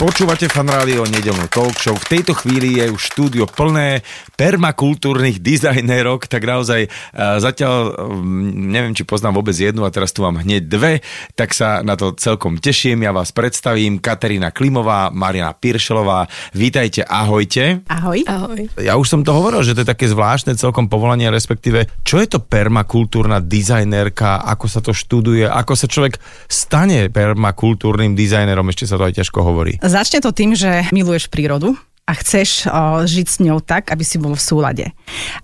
[0.00, 1.92] Počúvate fan rádio nedelnú talk show.
[1.92, 4.00] V tejto chvíli je už štúdio plné
[4.32, 10.24] permakultúrnych dizajnerok, tak naozaj uh, zatiaľ um, neviem, či poznám vôbec jednu a teraz tu
[10.24, 11.04] mám hneď dve,
[11.36, 13.04] tak sa na to celkom teším.
[13.04, 14.00] Ja vás predstavím.
[14.00, 16.32] Katerina Klimová, Mariana Piršelová.
[16.56, 17.84] Vítajte, ahojte.
[17.84, 18.24] Ahoj.
[18.24, 18.72] Ahoj.
[18.80, 22.24] Ja už som to hovoril, že to je také zvláštne celkom povolanie, respektíve čo je
[22.24, 26.16] to permakultúrna dizajnerka, ako sa to študuje, ako sa človek
[26.48, 29.76] stane permakultúrnym dizajnerom, ešte sa to aj ťažko hovorí.
[29.90, 31.74] Začne to tým, že miluješ prírodu
[32.06, 34.86] a chceš o, žiť s ňou tak, aby si bol v súlade.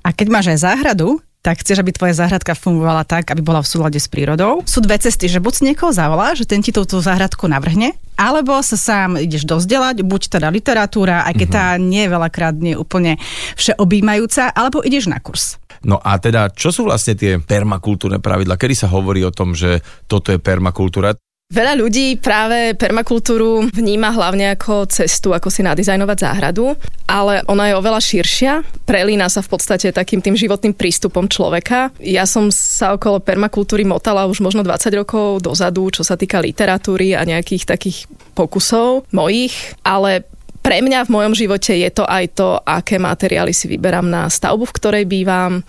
[0.07, 3.71] A keď máš aj záhradu, tak chceš, aby tvoja záhradka fungovala tak, aby bola v
[3.71, 4.63] súlade s prírodou.
[4.63, 7.99] Sú dve cesty, že buď si niekoho zavolá, že ten ti tú, tú záhradku navrhne,
[8.15, 12.75] alebo sa sám ideš dozdelať, buď teda literatúra, aj keď tá nie je veľakrát nie
[12.75, 13.19] je úplne
[13.59, 15.59] všeobjímajúca, alebo ideš na kurz.
[15.83, 18.59] No a teda, čo sú vlastne tie permakultúrne pravidla?
[18.59, 21.19] Kedy sa hovorí o tom, že toto je permakultúra?
[21.47, 26.75] Veľa ľudí práve permakultúru vníma hlavne ako cestu, ako si nadizajnovať záhradu,
[27.07, 28.53] ale ona je oveľa širšia.
[28.83, 31.95] Prelína sa v podstate takým tým životným prístupom človeka.
[32.03, 37.15] Ja som sa okolo permakultúry motala už možno 20 rokov dozadu, čo sa týka literatúry
[37.15, 39.55] a nejakých takých pokusov mojich,
[39.87, 40.27] ale
[40.67, 44.67] pre mňa v mojom živote je to aj to, aké materiály si vyberám na stavbu,
[44.67, 45.63] v ktorej bývam,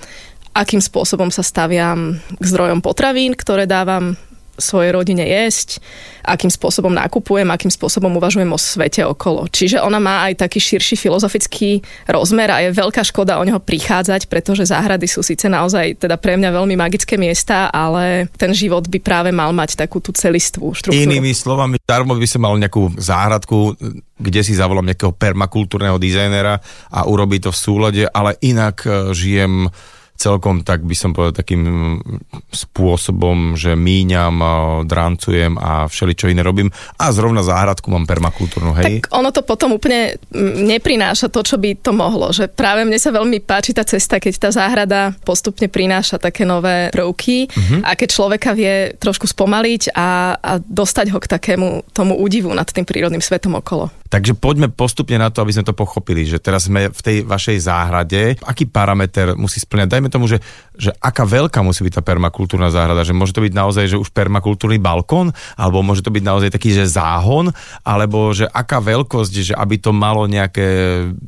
[0.58, 4.17] akým spôsobom sa staviam k zdrojom potravín, ktoré dávam
[4.58, 5.80] svojej rodine jesť,
[6.26, 9.48] akým spôsobom nakupujem, akým spôsobom uvažujem o svete okolo.
[9.48, 14.28] Čiže ona má aj taký širší filozofický rozmer a je veľká škoda o neho prichádzať,
[14.28, 19.00] pretože záhrady sú síce naozaj teda pre mňa veľmi magické miesta, ale ten život by
[19.00, 21.00] práve mal mať takú tú celistvú štruktúru.
[21.00, 23.78] Inými slovami, darmo by som mal nejakú záhradku,
[24.18, 29.70] kde si zavolám nejakého permakultúrneho dizajnera a urobí to v súlade, ale inak e, žijem
[30.18, 31.64] celkom, tak by som povedal, takým
[32.50, 34.48] spôsobom, že míňam, e,
[34.89, 39.05] drancujem a všeličo iné robím a zrovna záhradku mám permakultúrnu, hej?
[39.05, 42.33] Tak ono to potom úplne mm, neprináša to, čo by to mohlo.
[42.33, 46.89] Že práve mne sa veľmi páči tá cesta, keď tá záhrada postupne prináša také nové
[46.89, 47.86] prvky uh-huh.
[47.86, 52.66] a keď človeka vie trošku spomaliť a, a dostať ho k takému tomu údivu nad
[52.66, 53.94] tým prírodným svetom okolo.
[54.08, 57.58] Takže poďme postupne na to, aby sme to pochopili, že teraz sme v tej vašej
[57.68, 58.22] záhrade.
[58.44, 60.00] Aký parameter musí splňať?
[60.00, 60.40] Dajme tomu, že,
[60.80, 64.10] že aká veľká musí byť tá permakultúrna záhrada, že môže to byť naozaj, že už
[64.16, 67.52] permakultúrny balkón, alebo môže to byť naozaj taký, že záhon,
[67.84, 70.67] alebo že aká veľkosť, že aby to malo nejaké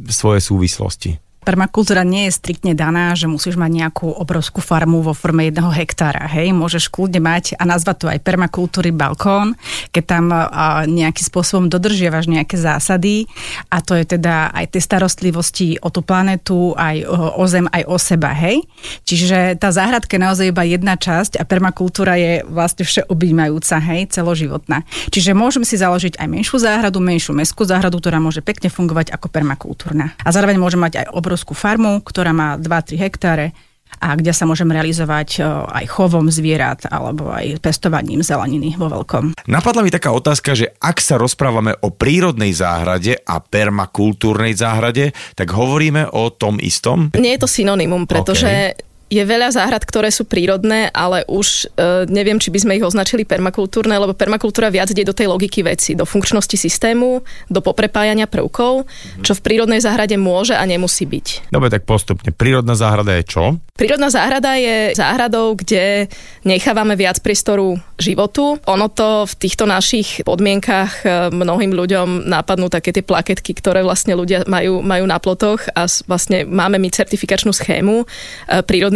[0.08, 1.29] svoje súvislosti.
[1.50, 6.30] Permakultúra nie je striktne daná, že musíš mať nejakú obrovskú farmu vo forme jedného hektára.
[6.30, 9.58] Hej, môžeš kľudne mať a nazvať to aj permakultúry balkón,
[9.90, 13.26] keď tam a, nejakým spôsobom dodržiavaš nejaké zásady
[13.74, 17.82] a to je teda aj tej starostlivosti o tú planetu, aj o, o zem, aj
[17.90, 18.30] o seba.
[18.30, 18.70] Hej,
[19.10, 24.86] čiže tá záhradka je naozaj iba jedna časť a permakultúra je vlastne všeobjímajúca, hej, celoživotná.
[25.10, 29.34] Čiže môžem si založiť aj menšiu záhradu, menšiu mestskú záhradu, ktorá môže pekne fungovať ako
[29.34, 30.14] permakultúrna.
[30.22, 33.54] A zároveň môžem mať aj obrovskú farmu, ktorá má 2-3 hektáre
[34.00, 39.34] a kde sa môžem realizovať o, aj chovom zvierat alebo aj pestovaním zeleniny vo veľkom.
[39.50, 45.52] Napadla mi taká otázka, že ak sa rozprávame o prírodnej záhrade a permakultúrnej záhrade, tak
[45.52, 47.10] hovoríme o tom istom?
[47.18, 52.06] Nie je to synonymum, pretože okay je veľa záhrad, ktoré sú prírodné, ale už e,
[52.14, 55.98] neviem, či by sme ich označili permakultúrne, lebo permakultúra viac ide do tej logiky veci,
[55.98, 58.86] do funkčnosti systému, do poprepájania prvkov,
[59.26, 61.50] čo v prírodnej záhrade môže a nemusí byť.
[61.50, 62.30] Dobre, tak postupne.
[62.30, 63.58] Prírodná záhrada je čo?
[63.74, 66.12] Prírodná záhrada je záhradou, kde
[66.44, 68.60] nechávame viac priestoru životu.
[68.68, 74.14] Ono to v týchto našich podmienkach e, mnohým ľuďom napadnú také tie plaketky, ktoré vlastne
[74.14, 78.06] ľudia majú, majú na plotoch a vlastne máme my certifikačnú schému e,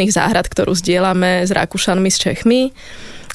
[0.03, 2.61] prírodných záhrad, ktorú zdieľame s Rakúšanmi, s Čechmi.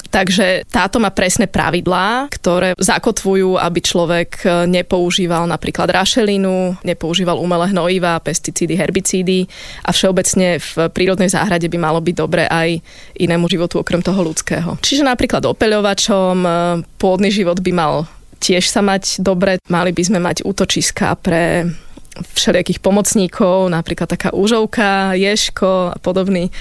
[0.09, 7.69] Takže táto má presné pravidlá, ktoré zakotvujú, aby človek e, nepoužíval napríklad rašelinu, nepoužíval umelé
[7.69, 9.45] hnojiva, pesticídy, herbicídy
[9.85, 12.81] a všeobecne v prírodnej záhrade by malo byť dobre aj
[13.21, 14.81] inému životu okrem toho ľudského.
[14.81, 16.49] Čiže napríklad opeľovačom, e,
[16.97, 18.09] pôdny život by mal
[18.41, 21.69] tiež sa mať dobre, mali by sme mať útočiska pre
[22.21, 26.51] všelijakých pomocníkov, napríklad taká úžovka, ješko a podobní,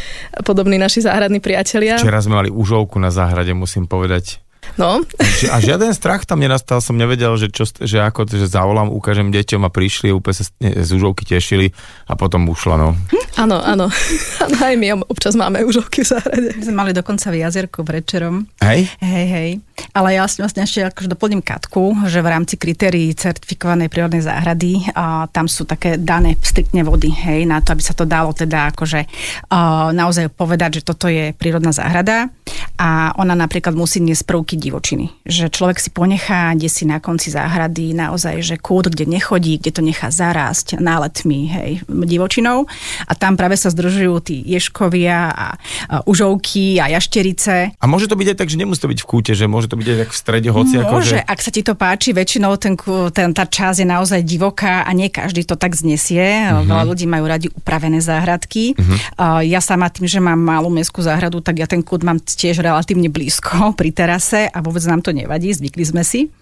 [0.43, 1.99] podobní naši záhradní priatelia.
[1.99, 4.43] Včera sme mali užovku na záhrade, musím povedať.
[4.77, 5.01] No,
[5.49, 9.65] A žiaden strach tam nenastal, som nevedel, že, čo, že ako, že zavolám, ukážem deťom
[9.65, 11.73] a prišli, úplne sa z, užovky tešili
[12.05, 12.93] a potom ušla, no.
[13.41, 13.89] áno, áno.
[14.45, 16.49] Áno, aj my občas máme úžovky v záhrade.
[16.57, 18.47] My sme mali dokonca v jazierku večerom.
[18.63, 18.87] Hej?
[19.03, 19.51] Hej, hej.
[19.95, 25.27] Ale ja vlastne ešte akože doplním Katku, že v rámci kritérií certifikovanej prírodnej záhrady a,
[25.31, 29.07] tam sú také dané striktne vody, hej, na to, aby sa to dalo teda akože
[29.51, 32.31] a, naozaj povedať, že toto je prírodná záhrada
[32.79, 35.11] a ona napríklad musí niesť prvky divočiny.
[35.27, 39.71] Že človek si ponechá, kde si na konci záhrady naozaj, že kút, kde nechodí, kde
[39.75, 42.67] to nechá zarásť náletmi, hej, divočinou
[43.07, 45.47] a tam práve sa zdržujú tí ješkovia a,
[45.91, 47.75] a užovky a jašterice.
[47.79, 49.76] A môže to byť aj tak, že nemusí to byť v kúte, že môže to
[49.76, 50.75] byť aj tak v strede hoci.
[50.81, 51.19] Môže, Ako, že...
[51.20, 52.75] ak sa ti to páči, väčšinou ten,
[53.12, 56.49] ten, tá časť je naozaj divoká a nie každý to tak znesie.
[56.49, 56.65] Uh-huh.
[56.65, 58.73] Veľa ľudí majú radi upravené záhradky.
[58.75, 58.97] Uh-huh.
[59.20, 62.65] Uh, ja sama tým, že mám malú mestskú záhradu, tak ja ten kút mám tiež
[62.65, 66.32] relatívne blízko pri terase a vôbec nám to nevadí, zvykli sme si.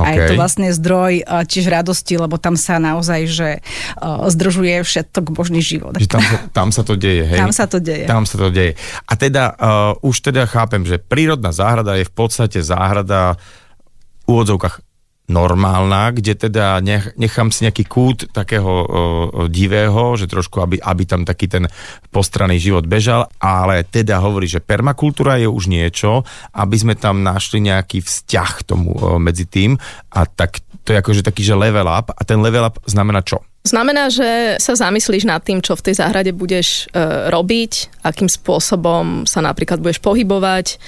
[0.00, 0.08] Okay.
[0.08, 5.36] A je to vlastne zdroj tiež radosti, lebo tam sa naozaj, že uh, zdržuje všetok
[5.36, 6.00] božný život.
[6.00, 7.38] Že tam, sa, tam sa to deje, hej?
[7.38, 8.06] Tam sa to deje.
[8.08, 8.72] Tam sa to deje.
[9.04, 13.36] A teda uh, už teda chápem, že prírodná záhrada je v podstate záhrada
[14.24, 14.89] v úvodzovkách
[15.30, 18.84] normálna, kde teda nech, nechám si nejaký kút takého o,
[19.46, 21.70] divého, že trošku, aby, aby tam taký ten
[22.10, 27.62] postranný život bežal, ale teda hovorí, že permakultúra je už niečo, aby sme tam našli
[27.62, 29.78] nejaký vzťah tomu o, medzi tým
[30.10, 33.46] a tak to je akože taký, že level up a ten level up znamená čo?
[33.60, 39.28] Znamená, že sa zamyslíš nad tým, čo v tej záhrade budeš e, robiť, akým spôsobom
[39.28, 40.80] sa napríklad budeš pohybovať,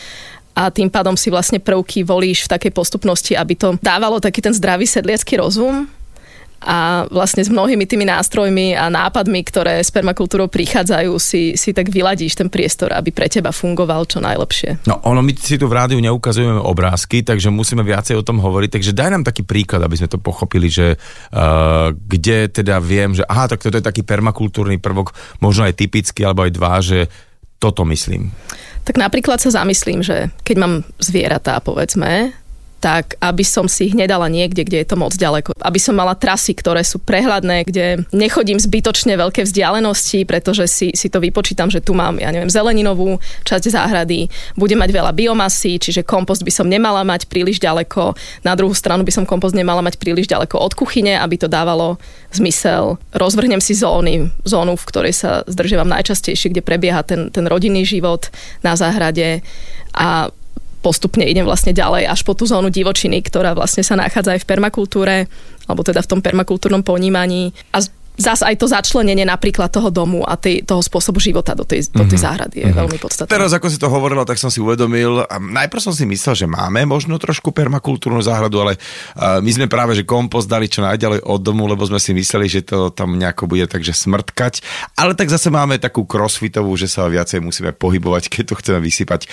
[0.52, 4.52] a tým pádom si vlastne prvky volíš v takej postupnosti, aby to dávalo taký ten
[4.52, 5.88] zdravý sedliacký rozum
[6.62, 11.90] a vlastne s mnohými tými nástrojmi a nápadmi, ktoré s permakultúrou prichádzajú, si, si tak
[11.90, 14.86] vyladíš ten priestor, aby pre teba fungoval čo najlepšie.
[14.86, 18.78] No ono, my si tu v rádiu neukazujeme obrázky, takže musíme viacej o tom hovoriť,
[18.78, 23.26] takže daj nám taký príklad, aby sme to pochopili, že uh, kde teda viem, že
[23.26, 25.10] aha, tak toto je taký permakultúrny prvok,
[25.42, 27.10] možno aj typický, alebo aj dva, že
[27.62, 28.34] toto myslím.
[28.82, 32.34] Tak napríklad sa zamyslím, že keď mám zvieratá, povedzme,
[32.82, 35.54] tak aby som si ich nedala niekde, kde je to moc ďaleko.
[35.62, 41.06] Aby som mala trasy, ktoré sú prehľadné, kde nechodím zbytočne veľké vzdialenosti, pretože si, si
[41.06, 44.26] to vypočítam, že tu mám, ja neviem, zeleninovú časť záhrady,
[44.58, 48.18] budem mať veľa biomasy, čiže kompost by som nemala mať príliš ďaleko.
[48.42, 52.02] Na druhú stranu by som kompost nemala mať príliš ďaleko od kuchyne, aby to dávalo
[52.34, 52.98] zmysel.
[53.14, 58.26] Rozvrhnem si zóny, zónu, v ktorej sa zdržiavam najčastejšie, kde prebieha ten, ten rodinný život
[58.66, 59.46] na záhrade
[59.94, 60.34] a
[60.82, 64.48] postupne idem vlastne ďalej až po tú zónu divočiny, ktorá vlastne sa nachádza aj v
[64.50, 65.16] permakultúre,
[65.70, 67.54] alebo teda v tom permakultúrnom ponímaní.
[67.70, 67.86] A
[68.20, 72.04] zas aj to začlenenie napríklad toho domu a tej, toho spôsobu života do tej, do
[72.04, 72.24] tej mhm.
[72.28, 72.80] záhrady je mm-hmm.
[72.84, 73.30] veľmi podstatné.
[73.32, 76.46] Teraz, ako si to hovorila, tak som si uvedomil, a najprv som si myslel, že
[76.46, 81.24] máme možno trošku permakultúrnu záhradu, ale uh, my sme práve, že kompost dali čo najďalej
[81.24, 84.60] od domu, lebo sme si mysleli, že to tam nejako bude takže smrtkať,
[85.00, 89.24] ale tak zase máme takú crossfitovú, že sa viacej musíme pohybovať, keď to chceme vysypať.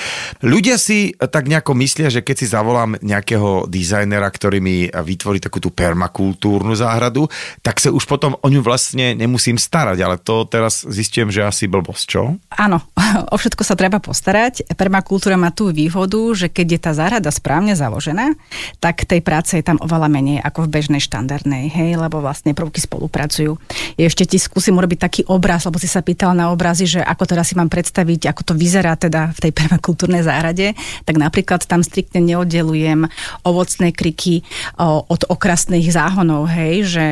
[0.46, 5.60] Ľudia si tak nejako myslia, že keď si zavolám nejakého dizajnera, ktorý mi vytvorí takú
[5.60, 7.28] tú permakultúrnu záhradu,
[7.60, 11.66] tak sa už potom o ňu vlastne nemusím starať, ale to teraz zistím, že asi
[11.66, 12.38] blbosť, čo?
[12.54, 12.86] Áno,
[13.33, 14.69] o všetko sa treba postarať.
[14.77, 18.38] Permakultúra má tú výhodu, že keď je tá záhrada správne založená,
[18.77, 22.77] tak tej práce je tam oveľa menej ako v bežnej štandardnej, hej, lebo vlastne prvky
[22.77, 23.57] spolupracujú.
[23.98, 27.50] Ešte ti skúsim urobiť taký obraz, lebo si sa pýtal na obrazy, že ako teraz
[27.50, 30.77] si mám predstaviť, ako to vyzerá teda v tej permakultúrnej záhrade,
[31.10, 33.10] tak napríklad tam striktne neoddelujem
[33.42, 34.45] ovocné kriky
[34.80, 37.06] od okrasných záhonov, hej, že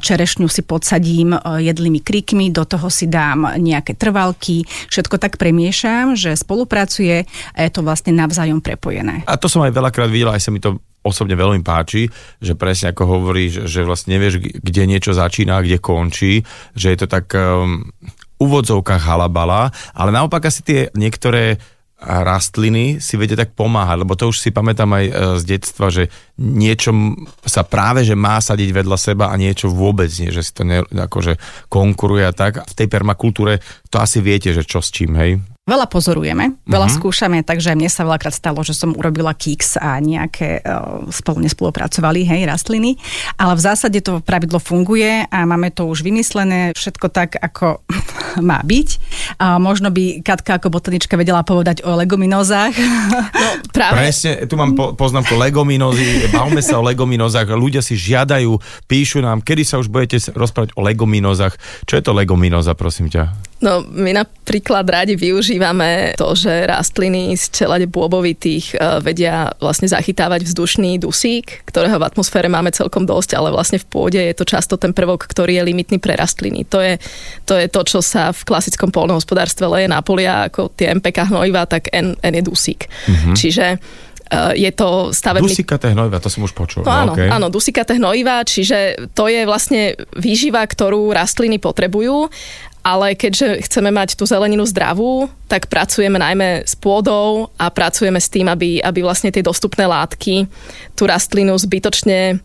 [0.00, 5.36] čerešňu si podsadím nasadím e, jedlými krikmi, do toho si dám nejaké trvalky, všetko tak
[5.36, 9.26] premiešam, že spolupracuje a je to vlastne navzájom prepojené.
[9.26, 12.06] A to som aj veľakrát videla, aj sa mi to osobne veľmi páči,
[12.38, 16.46] že presne ako hovoríš, že vlastne nevieš, kde niečo začína, kde končí,
[16.78, 17.82] že je to tak um,
[18.38, 21.58] úvodzovkách halabala, ale naopak asi tie niektoré
[22.02, 26.10] rastliny si vedia tak pomáhať, lebo to už si pamätám aj e, z detstva, že
[26.38, 26.90] niečo
[27.46, 30.82] sa práve, že má sadiť vedľa seba a niečo vôbec nie, že si to ne,
[30.82, 31.38] akože
[31.70, 32.66] konkuruje a tak.
[32.66, 35.38] V tej permakultúre to asi viete, že čo s čím, hej?
[35.62, 36.98] Veľa pozorujeme, veľa uh-huh.
[36.98, 42.26] skúšame, takže mne sa veľakrát stalo, že som urobila kiks a nejaké uh, spolu nespolupracovali,
[42.26, 42.98] hej, rastliny.
[43.38, 47.78] Ale v zásade to pravidlo funguje a máme to už vymyslené, všetko tak, ako
[48.50, 48.88] má byť.
[49.38, 52.74] A možno by Katka ako botanička vedela povedať o legominózach.
[53.14, 53.22] No,
[53.78, 54.02] práve.
[54.02, 58.58] Presne, tu mám po, poznámku legominózy, bavme sa o legominózach, ľudia si žiadajú,
[58.90, 61.54] píšu nám, kedy sa už budete rozprávať o legominózach.
[61.86, 63.51] Čo je to legominóza, prosím ťa?
[63.62, 70.42] No, my napríklad radi využívame to, že rastliny z čelade bôbovitých e, vedia vlastne zachytávať
[70.50, 74.74] vzdušný dusík, ktorého v atmosfére máme celkom dosť, ale vlastne v pôde je to často
[74.74, 76.66] ten prvok, ktorý je limitný pre rastliny.
[76.74, 76.98] To je
[77.46, 81.62] to, je to čo sa v klasickom polnohospodárstve leje na polia, ako tie MPK hnojiva,
[81.70, 82.90] tak N, N je dusík.
[82.90, 83.34] Mm-hmm.
[83.38, 83.66] Čiže
[84.56, 85.52] je to stavebný...
[85.52, 86.80] Dusikaté hnojiva, to som už počul.
[86.80, 87.28] No, áno, okay.
[87.28, 92.32] áno, dusikaté hnojiva, čiže to je vlastne výživa, ktorú rastliny potrebujú
[92.82, 98.26] ale keďže chceme mať tú zeleninu zdravú, tak pracujeme najmä s pôdou a pracujeme s
[98.26, 100.50] tým, aby, aby vlastne tie dostupné látky
[100.98, 102.42] tú rastlinu zbytočne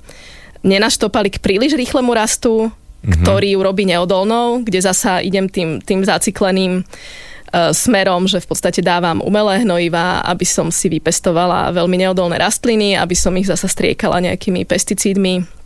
[0.62, 3.26] nenaštopali k príliš rýchlemu rastu, mm-hmm.
[3.26, 8.86] ktorý ju robí neodolnou, kde zasa idem tým, tým zacikleným uh, smerom, že v podstate
[8.86, 14.22] dávam umelé hnojiva, aby som si vypestovala veľmi neodolné rastliny, aby som ich zasa striekala
[14.22, 15.57] nejakými pesticídmi,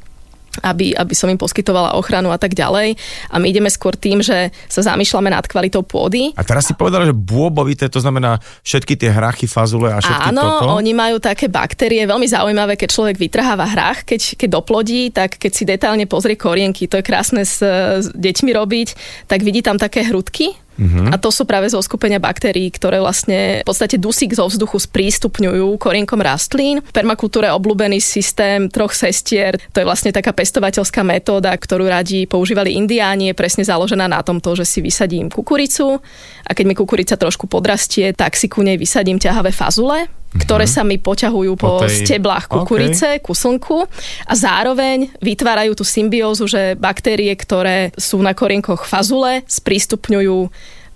[0.60, 3.00] aby, aby som im poskytovala ochranu a tak ďalej.
[3.32, 6.36] A my ideme skôr tým, že sa zamýšľame nad kvalitou pôdy.
[6.36, 10.62] A teraz si povedala, že bôbovité, to znamená všetky tie hrachy, fazule a všetky Áno,
[10.62, 10.76] toto?
[10.76, 15.52] oni majú také baktérie, veľmi zaujímavé, keď človek vytrháva hrach, keď, keď doplodí, tak keď
[15.52, 18.88] si detálne pozrie korienky, to je krásne s, s deťmi robiť,
[19.28, 21.12] tak vidí tam také hrudky, Uh-huh.
[21.12, 25.76] A to sú práve zo skupenia baktérií, ktoré vlastne v podstate dusík zo vzduchu sprístupňujú
[25.78, 26.80] korienkom rastlín.
[26.80, 32.80] V permakultúre obľúbený systém troch sestier, to je vlastne taká pestovateľská metóda, ktorú radi používali
[32.80, 36.00] indiáni, je presne založená na tomto, že si vysadím kukuricu
[36.48, 40.72] a keď mi kukurica trošku podrastie, tak si ku nej vysadím ťahavé fazule, ktoré mhm.
[40.72, 42.08] sa mi poťahujú po, po tej...
[42.08, 43.24] steblách kukurice, okay.
[43.24, 43.84] ku slnku
[44.28, 50.38] a zároveň vytvárajú tú symbiózu, že baktérie, ktoré sú na korienkoch fazule, sprístupňujú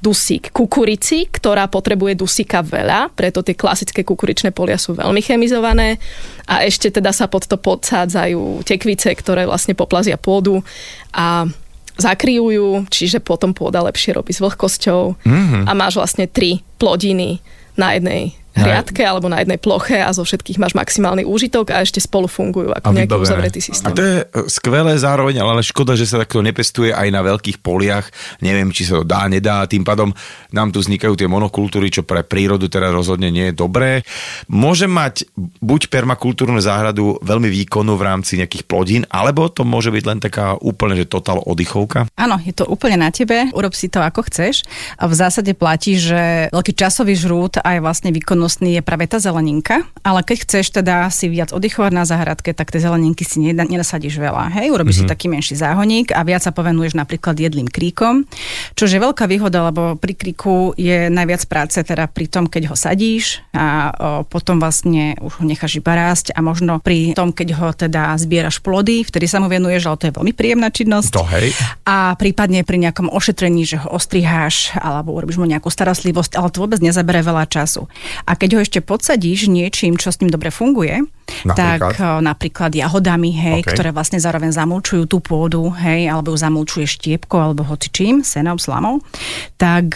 [0.05, 5.97] dusík kukurici, ktorá potrebuje dusíka veľa, preto tie klasické kukuričné polia sú veľmi chemizované
[6.45, 10.61] a ešte teda sa pod to podsádzajú tekvice, ktoré vlastne poplazia pôdu
[11.09, 11.49] a
[11.95, 15.63] zakryjú čiže potom pôda lepšie robí s vlhkosťou mm-hmm.
[15.65, 17.39] a máš vlastne tri plodiny
[17.79, 21.99] na jednej hriadke alebo na jednej ploche a zo všetkých máš maximálny úžitok a ešte
[21.99, 23.91] spolu fungujú ako nejaký uzavretý systém.
[23.91, 27.59] A to je e, skvelé zároveň, ale škoda, že sa takto nepestuje aj na veľkých
[27.59, 28.07] poliach.
[28.39, 29.67] Neviem, či sa to dá, nedá.
[29.67, 30.15] Tým pádom
[30.55, 34.01] nám tu vznikajú tie monokultúry, čo pre prírodu teda rozhodne nie je dobré.
[34.47, 35.27] Môže mať
[35.59, 40.55] buď permakultúrnu záhradu veľmi výkonnú v rámci nejakých plodín, alebo to môže byť len taká
[40.63, 42.07] úplne, že totál oddychovka?
[42.15, 43.51] Áno, je to úplne na tebe.
[43.51, 44.63] Urob si to ako chceš.
[44.95, 49.17] A v zásade platí, že veľký časový žrút aj vlastne výkonnú prínosný je práve tá
[49.17, 54.21] zeleninka, ale keď chceš teda si viac oddychovať na záhradke, tak tie zeleninky si nenasadíš
[54.21, 54.53] veľa.
[54.53, 55.09] Hej, urobíš mm-hmm.
[55.09, 58.29] si taký menší záhoník a viac sa povenuješ napríklad jedlým kríkom,
[58.77, 62.77] čo je veľká výhoda, lebo pri kríku je najviac práce teda pri tom, keď ho
[62.77, 67.49] sadíš a o, potom vlastne už ho necháš iba rásť a možno pri tom, keď
[67.57, 71.09] ho teda zbieraš plody, vtedy sa mu venuješ, ale to je veľmi príjemná činnosť.
[71.17, 71.49] To hej.
[71.89, 76.61] A prípadne pri nejakom ošetrení, že ho ostriháš alebo urobíš mu nejakú starostlivosť, ale to
[76.61, 77.89] vôbec nezabere veľa času.
[78.27, 81.03] A keď ho ešte podsadíš niečím, čo s ním dobre funguje,
[81.47, 81.55] napríklad?
[81.55, 81.81] tak
[82.21, 83.71] napríklad jahodami, hej, okay.
[83.73, 88.59] ktoré vlastne zároveň zamulčujú tú pôdu, hej, alebo ju zamulčuje štiepko, alebo hoci čím, senom,
[88.59, 88.99] slamou,
[89.55, 89.95] tak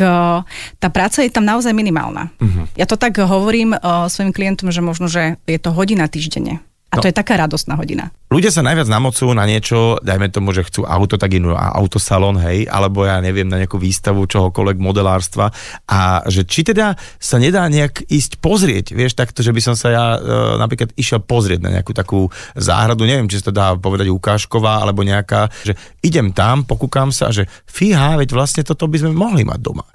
[0.79, 2.31] tá práca je tam naozaj minimálna.
[2.39, 2.65] Uh-huh.
[2.79, 3.75] Ja to tak hovorím
[4.07, 6.63] svojim klientom, že možno, že je to hodina týždenne.
[6.89, 7.01] A no.
[7.05, 8.09] to je taká radostná hodina.
[8.33, 12.65] Ľudia sa najviac namocujú na niečo, dajme tomu, že chcú auto, tak inú autosalon, hej,
[12.65, 15.49] alebo ja neviem, na nejakú výstavu čohokoľvek modelárstva
[15.89, 19.87] a že či teda sa nedá nejak ísť pozrieť, vieš, takto, že by som sa
[19.89, 20.19] ja e,
[20.61, 25.05] napríklad išiel pozrieť na nejakú takú záhradu, neviem, či sa to dá povedať ukážková, alebo
[25.05, 25.73] nejaká, že
[26.05, 29.85] idem tam, pokúkam sa, že fíha, veď vlastne toto by sme mohli mať doma.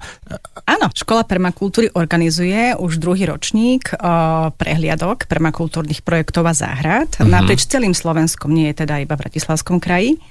[0.67, 7.31] Áno, Škola permakultúry organizuje už druhý ročník o, prehliadok permakultúrnych projektov a záhrad mm-hmm.
[7.31, 10.21] naprieč celým Slovenskom, nie je teda iba v Bratislavskom kraji,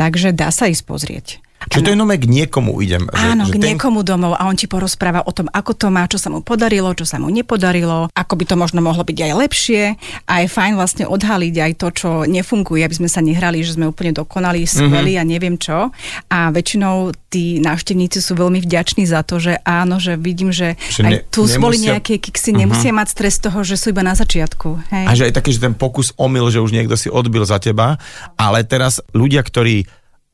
[0.00, 1.26] takže dá sa ísť pozrieť.
[1.66, 3.10] Čiže to je nome k niekomu idem.
[3.10, 3.74] Že, áno, že k ten...
[3.74, 6.94] niekomu domov a on ti porozpráva o tom, ako to má, čo sa mu podarilo,
[6.94, 9.82] čo sa mu nepodarilo, ako by to možno mohlo byť aj lepšie
[10.30, 13.90] a je fajn vlastne odhaliť aj to, čo nefunguje, aby sme sa nehrali, že sme
[13.90, 14.70] úplne dokonali, mhm.
[14.70, 15.26] skvelí mm-hmm.
[15.26, 15.90] a neviem čo.
[16.30, 21.04] A väčšinou tí návštevníci sú veľmi vďační za to, že áno, že vidím, že, že
[21.04, 21.60] aj ne, tu nemusia...
[21.60, 22.64] boli nejaké kiksy, uh-huh.
[22.64, 24.68] nemusia mať stres toho, že sú iba na začiatku.
[24.88, 25.04] Hej.
[25.04, 28.00] A že aj taký, že ten pokus omyl, že už niekto si odbil za teba,
[28.40, 29.84] ale teraz ľudia, ktorí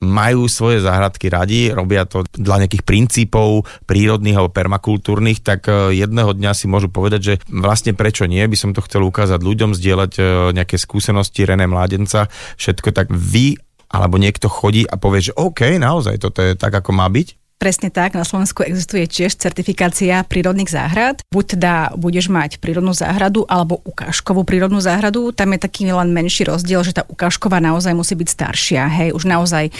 [0.02, 6.34] majú svoje záhradky radi, robia to dla nejakých princípov prírodných alebo permakultúrnych, tak e, jedného
[6.34, 10.12] dňa si môžu povedať, že vlastne prečo nie, by som to chcel ukázať ľuďom, zdieľať
[10.18, 10.22] e,
[10.52, 13.56] nejaké skúsenosti René Mládenca, všetko tak vy
[13.94, 17.43] alebo niekto chodí a povie, že OK, naozaj toto je tak, ako má byť?
[17.54, 21.22] Presne tak, na Slovensku existuje tiež certifikácia prírodných záhrad.
[21.32, 25.32] Buď teda budeš mať prírodnú záhradu alebo ukážkovú prírodnú záhradu.
[25.32, 28.82] Tam je taký len menší rozdiel, že tá ukážková naozaj musí byť staršia.
[28.90, 29.70] Hej, už naozaj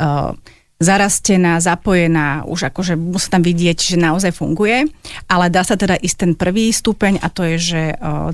[0.00, 0.32] uh,
[0.84, 4.84] zarastená, zapojená, už akože musí tam vidieť, že naozaj funguje,
[5.26, 7.80] ale dá sa teda ísť ten prvý stupeň a to je, že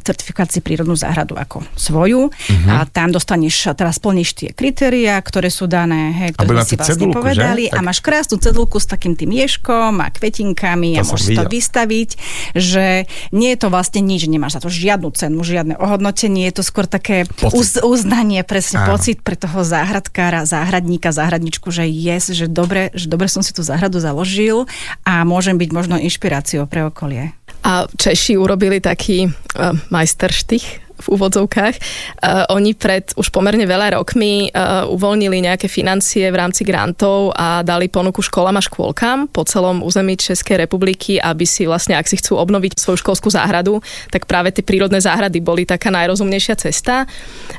[0.02, 2.71] certifikácii prírodnú záhradu ako svoju uh-huh.
[2.75, 7.23] a tam dostaneš, teraz splníš tie kritéria, ktoré sú dané, hej, ktoré si vlastne cedulku,
[7.23, 7.75] povedali že?
[7.76, 12.11] a máš krásnu cedulku s takým tým ješkom a kvetinkami to a môžeš to vystaviť,
[12.57, 16.64] že nie je to vlastne nič, nemáš za to žiadnu cenu, žiadne ohodnotenie, je to
[16.66, 18.97] skôr také uz, uznanie, presne Áno.
[18.97, 23.61] pocit pre toho záhradkára, záhradníka, záhradničku, že yes, že dobre, že dobre som si tú
[23.61, 24.64] záhradu založil
[25.04, 27.37] a môžem byť možno inšpiráciou pre okolie.
[27.61, 31.75] A Češi urobili taký uh, majsterštych v úvodzovkách.
[32.21, 37.64] Uh, oni pred už pomerne veľa rokmi uh, uvoľnili nejaké financie v rámci grantov a
[37.64, 42.21] dali ponuku školám a škôlkam po celom území Českej republiky, aby si vlastne, ak si
[42.21, 43.80] chcú obnoviť svoju školskú záhradu,
[44.12, 47.07] tak práve tie prírodné záhrady boli taká najrozumnejšia cesta.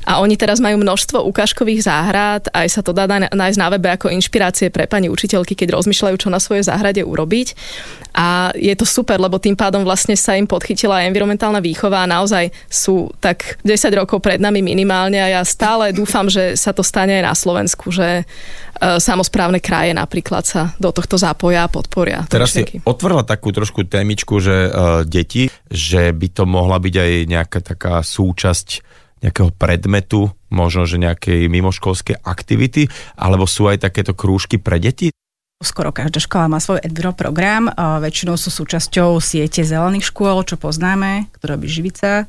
[0.03, 4.11] A oni teraz majú množstvo ukážkových záhrad, aj sa to dá nájsť na webe ako
[4.11, 7.55] inšpirácie pre pani učiteľky, keď rozmýšľajú, čo na svojej záhrade urobiť.
[8.11, 12.11] A je to super, lebo tým pádom vlastne sa im podchytila aj environmentálna výchova a
[12.11, 16.75] naozaj sú tak tak 10 rokov pred nami minimálne a ja stále dúfam, že sa
[16.75, 21.71] to stane aj na Slovensku, že uh, samozprávne kraje napríklad sa do tohto zápoja a
[21.71, 22.27] podporia.
[22.27, 27.11] Teraz si otvorila takú trošku témičku, že uh, deti, že by to mohla byť aj
[27.31, 28.83] nejaká taká súčasť
[29.21, 35.13] nejakého predmetu, možno, že nejakej mimoškolskej aktivity, alebo sú aj takéto krúžky pre deti?
[35.61, 41.29] Skoro každá škola má svoj Edviro program, väčšinou sú súčasťou siete zelených škôl, čo poznáme,
[41.37, 42.25] ktoré robí Živica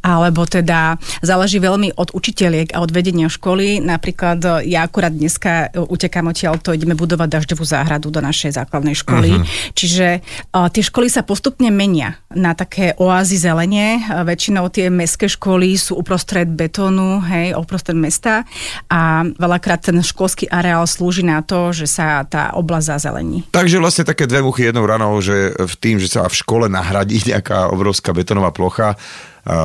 [0.00, 3.82] alebo teda záleží veľmi od učiteľiek a od vedenia školy.
[3.82, 9.30] Napríklad ja akurát dneska utekám odtiaľ, to ideme budovať dažďovú záhradu do našej základnej školy.
[9.36, 9.46] Uh-huh.
[9.74, 14.02] Čiže uh, tie školy sa postupne menia na také oázy zelenie.
[14.06, 18.44] Uh, väčšinou tie mestské školy sú uprostred betónu, hej, uprostred mesta
[18.90, 23.44] a veľakrát ten školský areál slúži na to, že sa tá oblasť zazelení.
[23.50, 27.22] Takže vlastne také dve muchy jednou ranou, že v tým, že sa v škole nahradí
[27.24, 28.98] nejaká obrovská betónová plocha,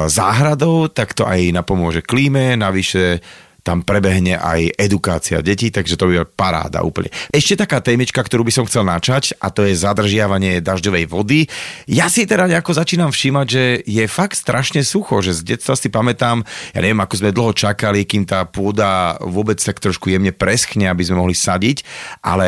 [0.07, 3.19] záhradou, tak to aj napomôže klíme, navyše
[3.65, 7.09] tam prebehne aj edukácia detí, takže to by paráda úplne.
[7.33, 11.49] Ešte taká témička, ktorú by som chcel načať a to je zadržiavanie dažďovej vody.
[11.89, 15.89] Ja si teda nejako začínam všímať, že je fakt strašne sucho, že z detstva si
[15.89, 16.45] pamätám,
[16.77, 21.01] ja neviem, ako sme dlho čakali, kým tá pôda vôbec tak trošku jemne preschne, aby
[21.01, 21.81] sme mohli sadiť,
[22.21, 22.47] ale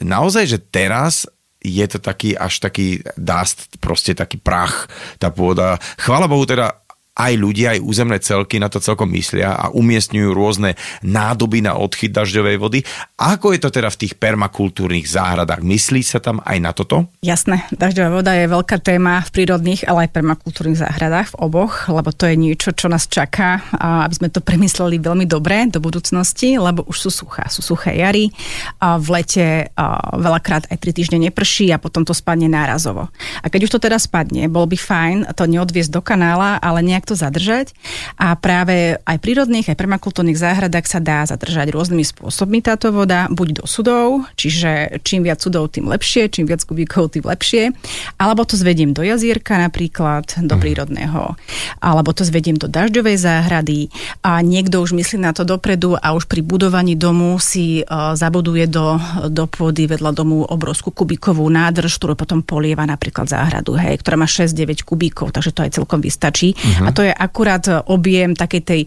[0.00, 1.28] naozaj, že teraz
[1.66, 4.86] je to taký až taký dust, proste taký prach,
[5.18, 5.82] tá pôda.
[5.98, 6.85] Chvála Bohu teda
[7.16, 12.12] aj ľudia, aj územné celky na to celkom myslia a umiestňujú rôzne nádoby na odchyt
[12.12, 12.78] dažďovej vody.
[13.16, 15.64] Ako je to teda v tých permakultúrnych záhradách?
[15.64, 17.08] Myslí sa tam aj na toto?
[17.24, 22.12] Jasné, dažďová voda je veľká téma v prírodných, ale aj permakultúrnych záhradách v oboch, lebo
[22.12, 26.84] to je niečo, čo nás čaká, aby sme to premysleli veľmi dobre do budúcnosti, lebo
[26.84, 28.28] už sú suchá, sú suché jary,
[28.76, 33.08] a v lete a veľakrát aj tri týždne neprší a potom to spadne nárazovo.
[33.40, 37.05] A keď už to teda spadne, bolo by fajn to neodviesť do kanála, ale nejak
[37.06, 37.70] to zadržať.
[38.18, 43.62] A práve aj prírodných, aj permakultúrnych záhradách sa dá zadržať rôznymi spôsobmi táto voda, buď
[43.62, 47.70] do sudov, čiže čím viac sudov, tým lepšie, čím viac kubíkov, tým lepšie,
[48.18, 50.62] alebo to zvediem do jazierka napríklad, do mhm.
[50.62, 51.38] prírodného,
[51.78, 53.80] alebo to zvediem do dažďovej záhrady
[54.26, 58.66] a niekto už myslí na to dopredu a už pri budovaní domu si uh, zabuduje
[58.66, 58.98] do,
[59.30, 64.24] do pôdy vedľa domu obrovskú kubíkovú nádrž, ktorú potom polieva napríklad záhradu, hej, ktorá má
[64.24, 66.56] 6-9 kubíkov, takže to aj celkom vystačí.
[66.56, 66.88] Uh-huh.
[66.88, 68.80] A to je akurát objem takej tej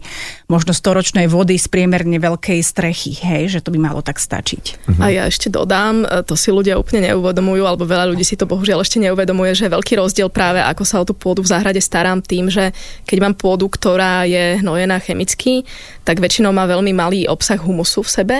[0.50, 4.90] možno storočnej vody z priemerne veľkej strechy, hej, že to by malo tak stačiť.
[4.98, 8.50] A ja ešte dodám, e, to si ľudia úplne neuvedomujú, alebo veľa ľudí si to
[8.50, 12.18] bohužiaľ ešte neuvedomuje, že veľký rozdiel práve ako sa o tú pôdu v záhrade starám
[12.18, 12.74] tým, že
[13.06, 15.62] keď mám pôdu, ktorá je hnojená chemicky,
[16.02, 18.36] tak väčšinou má veľmi malý obsah humusu v sebe.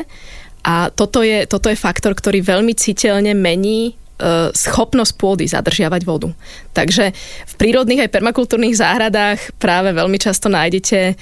[0.61, 4.10] A toto je, toto je faktor, ktorý veľmi citeľne mení E,
[4.53, 6.29] schopnosť pôdy zadržiavať vodu.
[6.77, 7.13] Takže
[7.47, 11.15] v prírodných aj permakultúrnych záhradách práve veľmi často nájdete e,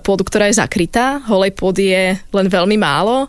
[0.00, 3.26] pôdu, ktorá je zakrytá, holej pôdy je len veľmi málo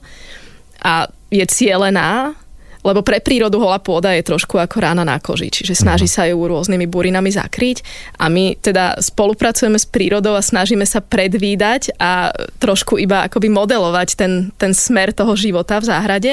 [0.81, 2.35] a je cielená
[2.81, 6.13] lebo pre prírodu holá pôda je trošku ako rána na koži, čiže snaží mhm.
[6.13, 7.83] sa ju rôznymi burinami zakryť
[8.17, 14.09] a my teda spolupracujeme s prírodou a snažíme sa predvídať a trošku iba akoby modelovať
[14.17, 16.31] ten, ten smer toho života v záhrade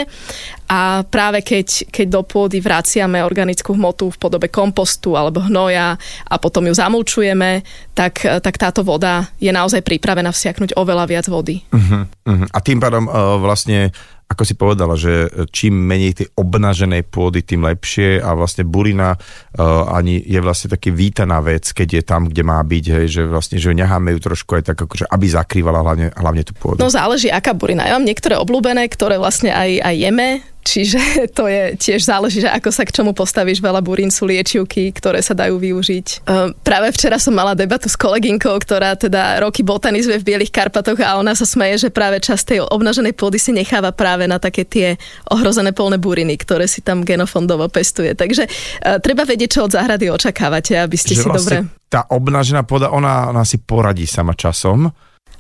[0.68, 5.96] a práve keď, keď do pôdy vraciame organickú hmotu v podobe kompostu alebo hnoja
[6.28, 7.64] a potom ju zamulčujeme,
[7.96, 11.64] tak, tak táto voda je naozaj pripravená vsiaknúť oveľa viac vody.
[11.72, 12.48] Uh-huh, uh-huh.
[12.52, 13.96] A tým pádom uh, vlastne
[14.28, 19.88] ako si povedala, že čím menej tej obnaženej pôdy, tým lepšie a vlastne burina uh,
[19.88, 23.56] ani je vlastne taký vítaná vec, keď je tam, kde má byť, hej, že vlastne,
[23.56, 26.76] že necháme ju trošku aj tak, akože, aby zakrývala hlavne, hlavne tú pôdu.
[26.76, 27.88] No záleží, aká burina.
[27.88, 30.28] Ja mám niektoré obľúbené, ktoré vlastne aj, aj jeme,
[30.68, 31.00] Čiže
[31.38, 33.64] to je tiež záleží, že ako sa k čomu postavíš.
[33.64, 36.28] Veľa burín sú liečivky, ktoré sa dajú využiť.
[36.28, 41.00] Uh, práve včera som mala debatu s kolegynkou, ktorá teda roky botanizuje v Bielých Karpatoch
[41.00, 44.68] a ona sa smeje, že práve časť tej obnaženej pôdy si necháva práve na také
[44.68, 45.00] tie
[45.32, 48.12] ohrozené polné buriny, ktoré si tam genofondovo pestuje.
[48.12, 51.76] Takže uh, treba vedieť, čo od záhrady očakávate, aby ste že si vlastne dobre...
[51.88, 54.92] Tá obnažená pôda, ona, ona si poradí sama časom.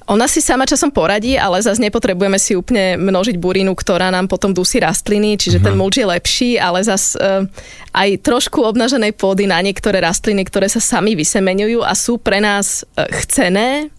[0.08, 4.56] Ona si sama časom poradí, ale zase nepotrebujeme si úplne množiť burinu, ktorá nám potom
[4.56, 5.66] dusí rastliny, čiže uh-huh.
[5.68, 7.44] ten mulč je lepší, ale zase uh,
[7.92, 12.88] aj trošku obnaženej pôdy na niektoré rastliny, ktoré sa sami vysemenujú a sú pre nás
[12.96, 13.92] uh, chcené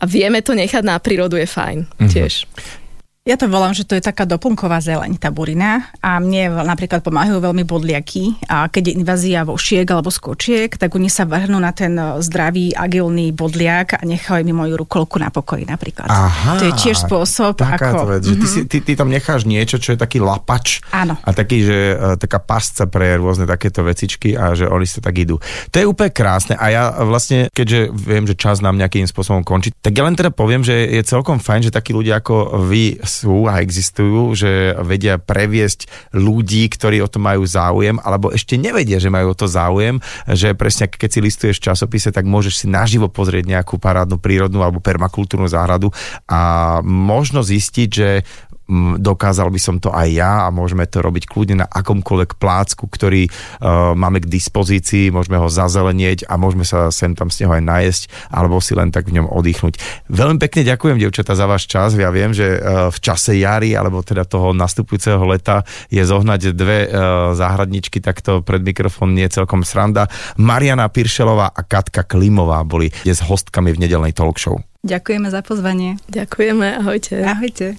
[0.00, 2.08] a vieme to nechať na prírodu je fajn uh-huh.
[2.08, 2.48] tiež.
[3.22, 5.86] Ja to volám, že to je taká doplnková zeleň, tá burina.
[6.02, 8.50] A mne napríklad pomáhajú veľmi bodliaky.
[8.50, 12.74] A keď je invázia vošiek alebo skočiek, tak oni sa vrhnú na ten e, zdravý,
[12.74, 16.10] agilný bodliak a nechajú mi moju rukolku na pokoji napríklad.
[16.10, 18.10] Aha, to je tiež spôsob, taká ako...
[18.10, 20.82] Vec, že ty, si, ty, ty tam necháš niečo, čo je taký lapač.
[20.90, 21.14] Áno.
[21.22, 25.22] A taký, že uh, taká pasca pre rôzne takéto vecičky a že oni sa tak
[25.22, 25.38] idú.
[25.70, 29.70] To je úplne krásne a ja vlastne, keďže viem, že čas nám nejakým spôsobom končí,
[29.78, 33.44] tak ja len teda poviem, že je celkom fajn, že takí ľudia ako vy sú
[33.44, 35.84] a existujú, že vedia previesť
[36.16, 40.56] ľudí, ktorí o to majú záujem, alebo ešte nevedia, že majú o to záujem, že
[40.56, 44.80] presne keď si listuješ v časopise, tak môžeš si naživo pozrieť nejakú parádnu prírodnú alebo
[44.80, 45.92] permakultúrnu záhradu
[46.24, 48.24] a možno zistiť, že
[48.98, 53.28] dokázal by som to aj ja a môžeme to robiť kľudne na akomkoľvek plácku, ktorý
[53.28, 57.62] uh, máme k dispozícii, môžeme ho zazelenieť a môžeme sa sem tam z neho aj
[57.62, 59.76] najesť alebo si len tak v ňom oddychnúť.
[60.08, 61.94] Veľmi pekne ďakujem, devčata, za váš čas.
[61.94, 66.88] Ja viem, že uh, v čase jary alebo teda toho nastupujúceho leta je zohnať dve
[66.88, 70.08] uh, záhradničky takto pred mikrofón nie je celkom sranda.
[70.40, 74.58] Mariana Piršelová a Katka Klimová boli dnes hostkami v nedelnej talk show.
[74.82, 75.94] Ďakujeme za pozvanie.
[76.10, 77.22] Ďakujeme, ahojte.
[77.22, 77.78] Ahojte.